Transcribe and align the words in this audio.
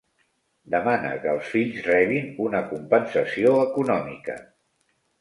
Demana 0.75 1.11
que 1.25 1.29
els 1.33 1.51
fills 1.51 1.77
rebin 1.89 2.33
una 2.49 2.65
compensació 2.75 3.57
econòmica. 3.71 4.43